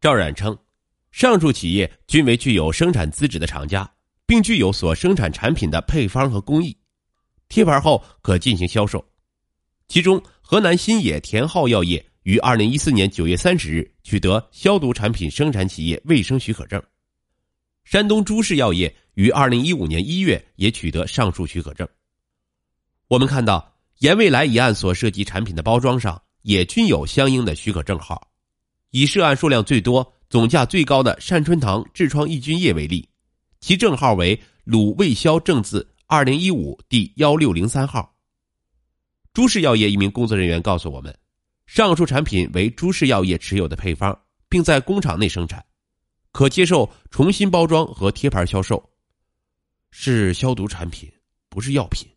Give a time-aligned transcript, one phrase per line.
[0.00, 0.56] 赵冉称，
[1.10, 3.90] 上述企业均为具有生产资质的厂家，
[4.26, 6.76] 并具有所生产产品的配方和工艺，
[7.48, 9.04] 贴牌后可进行销售。
[9.88, 16.80] 其中，河南新野田浩药业于二零一四年九月三十日取得消毒产品生产企业卫生许可证。
[17.82, 21.88] 山东诸氏药业于二零一五年一月也取得上述许可证。
[23.08, 28.27] 我们看到，严未来一案所涉及产品的包装上也均有相应的许可证号。
[28.90, 33.08] 以涉案数量最多、总价最高的善春堂痔疮抑菌液为例，
[33.60, 38.14] 其证号为鲁卫消正字二零一五第幺六零三号。
[39.34, 41.16] 朱氏药业一名工作人员告诉我们，
[41.66, 45.64] 上述产品为朱氏药业持有的配方，并在工厂内生产，
[46.32, 48.82] 可接受重新包装和贴牌销售，
[49.90, 51.10] 是消毒产品，
[51.48, 52.08] 不是药品。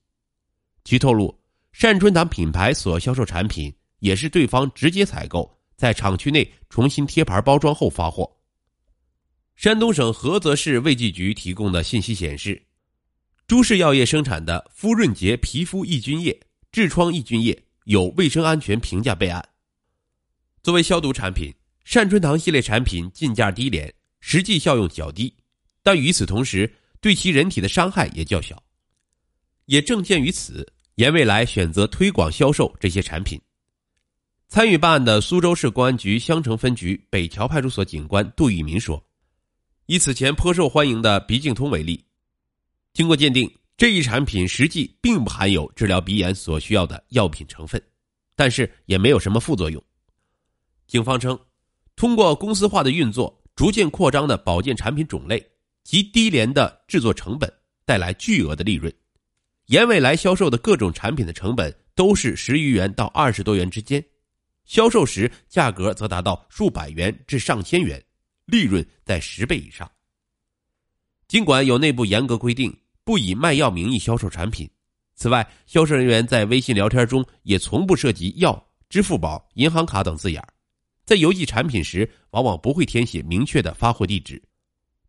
[0.84, 1.38] 据透露，
[1.73, 8.38] 善春堂品牌所销售产品也是对方直接采购，在厂区内重新贴牌包装后发货。
[9.55, 12.67] 山东省菏泽市卫计局提供的信息显示，
[13.47, 16.39] 朱氏药业生产的肤润洁皮肤抑菌液。
[16.72, 19.44] 痔疮抑菌液有卫生安全评价备案。
[20.61, 21.52] 作为消毒产品，
[21.84, 25.36] 善春堂系列产品进价低廉，实际效用较低，
[25.81, 28.61] 但与此同时，对其人体的伤害也较小。
[29.66, 33.41] 也正鉴于此，严未来选择推广销售这些产品。
[34.52, 39.02] 参与办案的苏州市公安局襄城分局北桥派出所警官杜玉民说
[39.88, 42.03] ：“以此前颇受欢迎的鼻镜通为例，
[42.91, 47.81] 经过鉴定。”这一产品实际并不含有治疗鼻炎所需要的药品成分，
[48.35, 49.81] 但是也没有什么副作用。
[50.85, 51.39] 警方称，
[51.95, 55.41] 通过公司化的运作，逐渐扩张的保健产品种类
[55.85, 57.49] 及低廉的制作成本，
[57.85, 58.94] 带来巨额的利润。
[59.67, 64.03] 严未来销售的各种产品的成本都是十余元到二十多元之间，
[64.72, 68.02] 销售时价格则达到数百元至上千元，
[68.45, 69.91] 利润在十倍以上。
[71.28, 72.73] 尽管有内部严格规定。
[73.03, 74.69] 不以卖药名义销售产品。
[75.16, 80.41] 此外，销售人员在微信聊天中也从不涉及药、支付宝、银行卡等字眼
[81.03, 84.41] 在邮寄产品时，往往不会填写明确的发货地址。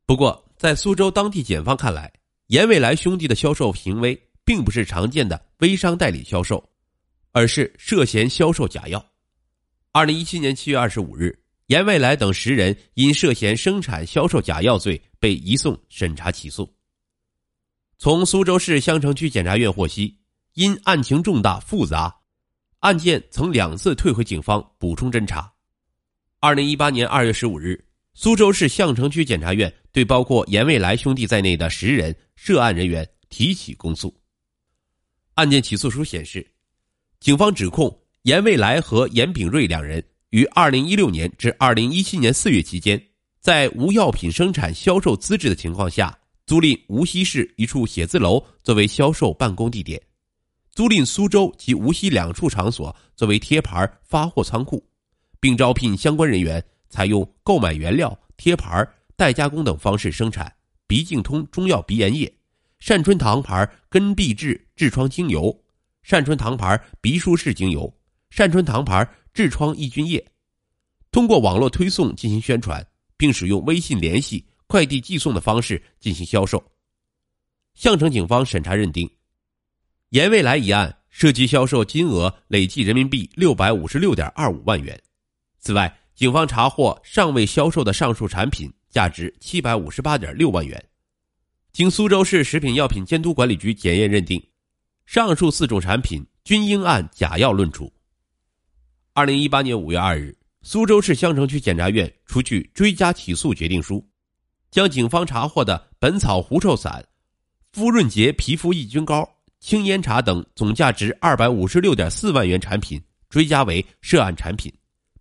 [0.07, 2.11] 不过，在苏州当地检方看来，
[2.47, 6.67] 严未来兄弟的销售行为并不是常见的微商代理销售，
[7.31, 9.12] 而是涉嫌销售假药。
[9.95, 16.75] 二零一七年七月二十五日，严未来等十人因涉嫌生产、销售假药罪被移送审查起诉。
[17.99, 20.19] 从苏州市相城区检察院获悉，
[20.55, 22.23] 因案情重大复杂，
[22.79, 25.53] 案件曾两次退回警方补充侦查。
[26.41, 34.19] 二零一八年二月十五日，苏州市相城区检察院对包括严未来兄弟在内的十人涉案人员提起公诉。
[35.35, 36.51] 案件起诉书显示，
[37.21, 43.03] 警方指控严未来和严炳瑞两人于二零一六年至二零一七年四月期间，
[43.41, 46.17] 在无药品生产销售资质的情况下。
[46.45, 50.01] 租赁无锡市一处写字楼作为销售办公地点，
[50.73, 54.85] 租赁苏州及无锡两处场所作为贴牌发货仓库，
[55.39, 60.53] 并招聘相关人员，采用购买原料、贴牌、代加工等方式生产
[60.89, 62.31] 鼻镜通中药鼻炎液、
[62.81, 65.57] 善春堂牌根碧质痔疮精油、
[66.03, 67.93] 善春堂牌鼻舒适精油、
[68.33, 70.27] 善春堂牌痔疮抑菌液，
[71.11, 72.83] 通过网络推送进行宣传，
[73.19, 74.43] 并使用微信联系。
[74.67, 76.65] 快递寄送的方式进行销售。
[77.75, 79.07] 项城警方审查认定，
[80.09, 84.99] 严未来一案涉及销售金额累计人民币六百五十六点二五万元。
[85.59, 90.83] 此外，警方查获尚未销售的上述产品价值七百五十八点六万元。
[91.71, 94.43] 经苏州市食品药品监督管理局检验认定，
[95.05, 97.93] 上述四种产品均应按假药论处。
[99.15, 104.03] 二零一八年五月二日，苏州市相城区检察院出具追加起诉决定书。
[104.71, 107.07] 将警方查获的本草狐臭散、
[107.73, 109.29] 肤润洁皮肤抑菌膏、
[109.61, 114.73] 青烟茶等总价值二百五十六点四万元产品追加为涉案产品，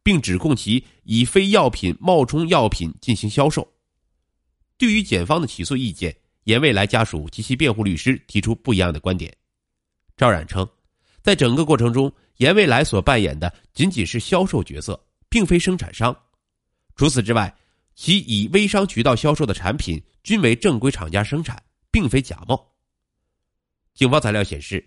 [0.02, 3.68] 并指控其以非药品冒充药品进行销售。
[4.78, 6.16] 对于检方的起诉意见，
[6.46, 9.36] 严未来家属及其辩护律师提出不一样的观点。
[10.16, 10.66] 赵冉称，
[11.22, 12.10] 在整个过程中，
[12.42, 15.00] 严未来所扮演的仅仅是销售角色，
[15.30, 16.16] 并非生产商。
[16.96, 17.56] 除此之外，
[17.94, 21.62] 其以微商渠道销售的产品均为正规厂家生产，
[21.92, 22.60] 并非假冒。
[23.94, 24.84] 警方材料显示，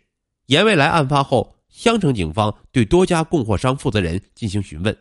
[0.46, 4.96] 严未来案发后，襄城警方对多家供货商负责人进行询问。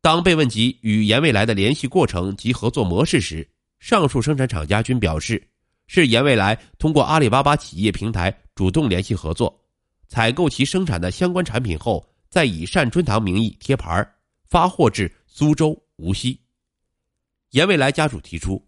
[0.00, 5.40] 当被问及与严未来的联系过程及合作模式时，上述生产厂家均表示，
[5.86, 9.56] 是严未来通过阿里巴巴企业平台主动联系合作，
[10.10, 14.04] 采购其生产的相关产品后，再以善春堂名义贴牌
[14.48, 16.38] 发货至苏州、无锡。
[17.50, 18.60] 严未来家属提出，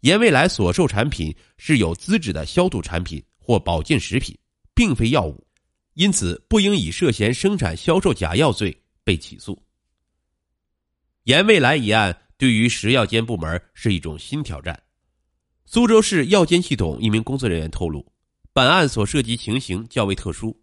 [0.00, 4.34] 严未来所售产品是有资质的消毒产品或保健食品，
[4.74, 5.46] 并非药物，
[5.92, 8.74] 因此不应以涉嫌生产销售假药罪
[9.04, 9.62] 被起诉。
[11.24, 14.82] 严未来一案对于食药监部门是一种新挑战。
[15.66, 18.10] 苏州市药监系统一名工作人员透露，
[18.54, 20.58] 本案所涉及情形较为特殊，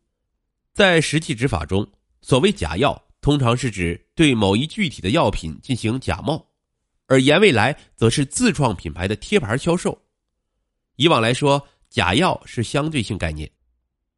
[0.76, 1.88] 在实际执法中，
[2.22, 6.46] 所谓假药通常是指对某一具体的药品进行假冒。
[7.08, 9.98] 而严未来则是自创品牌的贴牌销售。
[10.98, 13.50] 以往来说，假药是相对性概念，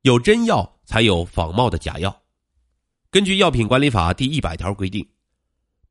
[0.02, 2.24] 有真药才有仿冒的假药。
[3.12, 5.08] 根据《药品管理法》第一百条规定，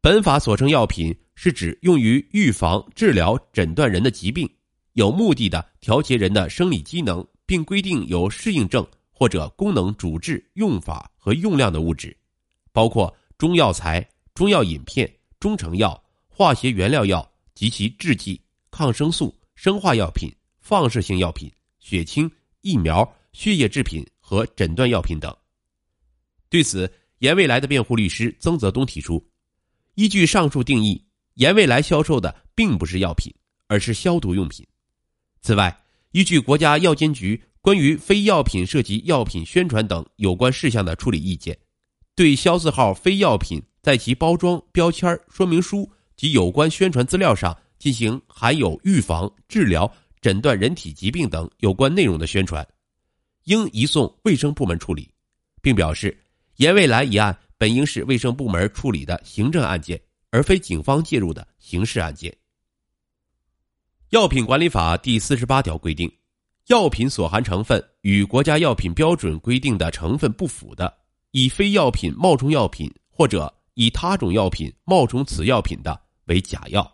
[0.01, 4.53] 本法所称药品是指用于预防、治疗、诊断人的疾病，
[4.95, 8.85] 有目的的调节人的生理机能，并规定有适应症
[9.19, 12.15] 或者功能主治、用法和用量的物质，
[12.71, 15.11] 包括中药材、中药饮片、
[15.41, 16.03] 中成药。
[16.29, 18.39] 化学原料药及其制剂、
[18.71, 20.31] 抗生素、生化药品、
[20.61, 22.31] 放射性药品、血清、
[22.61, 25.35] 疫苗、血液制品和诊断药品等。
[26.51, 29.27] 对此，严未来的辩护律师曾泽东提出，
[29.95, 31.03] 依据上述定义，
[31.37, 33.35] 严未来销售的并不是药品，
[33.67, 34.67] 而是消毒用品。
[35.41, 35.75] 此外，
[36.11, 41.59] 依据国家药监局关于非药品涉及药品宣传等有关事项的处理意见，
[42.15, 45.91] 对销字号非药品在其包装、标签、说明书。
[46.15, 52.65] 及有关宣传资料上进行含有预防、治疗、诊断人体疾病等有关内容的宣传，
[53.47, 55.11] 应移送卫生部门处理，
[55.61, 56.17] 并表示，
[56.59, 62.33] 严未来一案本应是卫生部门处理的行政案件，而非警方介入的刑事案件。
[64.11, 66.09] 药品管理法第四十八条规定，
[66.67, 70.93] 药品所含成分与国家药品标准规定的成分不符的，
[71.31, 76.01] 以非药品冒充药品或者以他种药品冒充此药品的。
[76.25, 76.93] 为假药。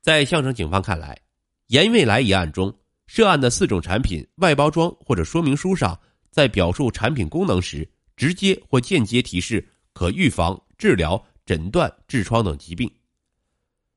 [0.00, 1.20] 在项城警方看来，
[1.66, 2.72] 严未来一案中
[3.08, 5.98] 涉案的四种产品外包装或者说明书上，
[6.30, 12.88] 在表述产品功能时，直接或间接提示可预防、治疗、诊断痔疮等疾病，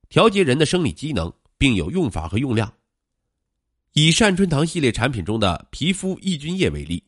[0.09, 2.73] 调节人的生理机能，并有用法和用量。
[3.93, 7.03] 以善春堂系列产品中的皮肤抑菌液为例，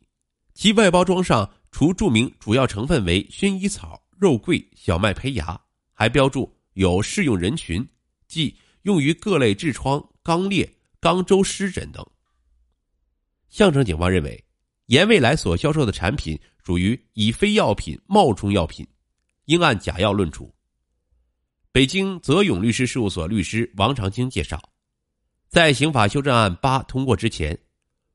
[0.54, 5.60] 其外包装上除注明主要成分为薰衣草、肉桂、小麦胚芽，
[5.94, 6.52] 还标注。
[6.76, 7.86] 有适用人群，
[8.30, 12.02] 即用于各类痔疮、肛裂、肛周湿疹等。
[13.50, 14.42] 项城警方认为，
[14.86, 18.88] 严未来所销售的产品属于以非药品冒充药品，
[19.48, 20.50] 应按假药论处。
[21.74, 24.71] 北京泽永律师事务所律师王长青介绍，
[25.52, 27.60] 在刑法修正案八通过之前，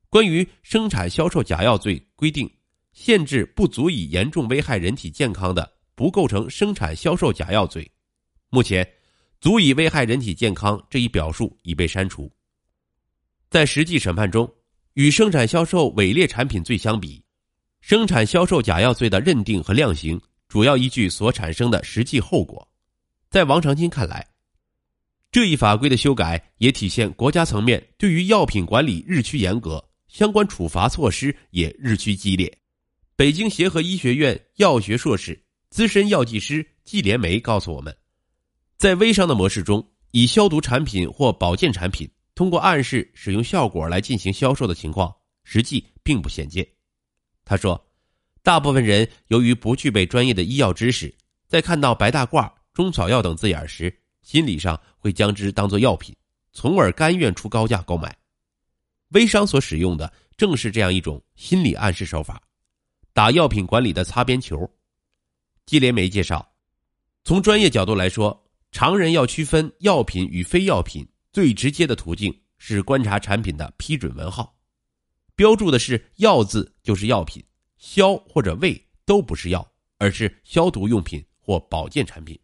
[0.09, 2.51] 关于生产销售假药罪规定，
[2.93, 7.87] 限制不足以严重危害人体健康的，不构成生产销售假药罪。
[8.49, 8.91] 目前，
[9.39, 12.27] 足以危害人体健康这一表述已被删除。
[13.51, 14.51] 在实际审判中，
[14.95, 17.23] 与生产销售伪劣产品罪相比，
[17.81, 22.67] 生产销售假药罪的认定和量刑主要依据所产生的实际后果。
[23.29, 24.25] 在王长青看来，
[25.37, 32.51] 这一法规的修改也体现国家层面对于药品管理日趋严格，相关处罚措施也日趋激烈。
[33.15, 35.39] 北京协和医学院药学硕士、
[35.69, 37.95] 资深药剂师季连梅告诉我们。
[38.77, 46.67] 在微商的模式中，以消毒产品或保健产品通过暗示使用效果来进行销售的情况，实际并不鲜见。
[47.45, 47.79] 他说，
[48.41, 51.13] 大部分人由于不具备专业的医药知识，
[51.47, 53.95] 在看到白大褂、中草药等字眼时，
[54.27, 56.13] 心理上会将之当作药品，
[56.51, 58.13] 从而甘愿出高价购买。
[59.11, 62.41] 微商所使用的正是这样一种心理暗示手法，
[63.13, 64.69] 打药品管理的擦边球。
[65.65, 66.45] 季连梅介绍，
[67.23, 68.37] 从专业角度来说。
[68.69, 74.53] 常人要区分药品与非药品，最直接的途径是观察产品的批准文号，
[75.37, 77.41] 标注的是“药”字就是药品
[77.79, 79.65] ，“消”或者“胃”都不是药，
[79.99, 82.37] 而是消毒用品或保健产品。